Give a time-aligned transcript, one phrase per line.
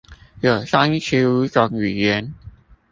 [0.41, 2.33] 有三十五種語言